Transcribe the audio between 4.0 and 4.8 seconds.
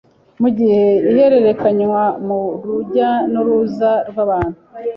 rw’abantu.”